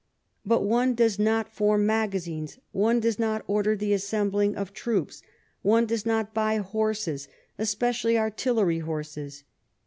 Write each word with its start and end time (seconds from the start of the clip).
But 0.43 0.63
one 0.63 0.95
does 0.95 1.19
not 1.19 1.47
form 1.53 1.85
magazines, 1.85 2.57
one 2.71 2.99
does 2.99 3.19
not 3.19 3.43
order 3.45 3.75
the 3.75 3.93
assembling 3.93 4.55
of 4.55 4.73
troops, 4.73 5.21
one 5.61 5.85
does 5.85 6.07
not 6.07 6.33
buy 6.33 6.55
horses, 6.57 7.27
especially 7.59 8.17
artillery 8.17 8.79
horses. 8.79 9.43